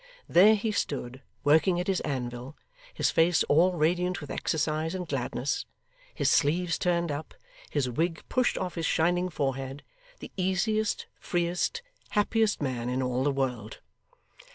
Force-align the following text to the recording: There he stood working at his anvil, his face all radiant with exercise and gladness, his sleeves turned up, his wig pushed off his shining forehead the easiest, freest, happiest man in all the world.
There 0.27 0.55
he 0.55 0.71
stood 0.71 1.21
working 1.43 1.79
at 1.79 1.85
his 1.85 1.99
anvil, 2.01 2.57
his 2.91 3.11
face 3.11 3.43
all 3.43 3.73
radiant 3.73 4.19
with 4.19 4.31
exercise 4.31 4.95
and 4.95 5.07
gladness, 5.07 5.67
his 6.15 6.27
sleeves 6.27 6.79
turned 6.79 7.11
up, 7.11 7.35
his 7.69 7.87
wig 7.87 8.23
pushed 8.27 8.57
off 8.57 8.73
his 8.73 8.87
shining 8.87 9.29
forehead 9.29 9.83
the 10.19 10.31
easiest, 10.35 11.05
freest, 11.19 11.83
happiest 12.09 12.63
man 12.63 12.89
in 12.89 13.03
all 13.03 13.23
the 13.23 13.29
world. 13.31 13.79